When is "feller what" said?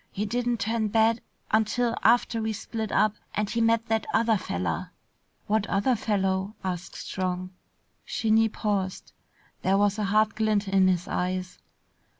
4.35-5.67